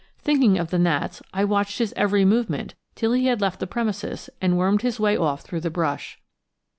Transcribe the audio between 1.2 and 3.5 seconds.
I watched his every movement till he had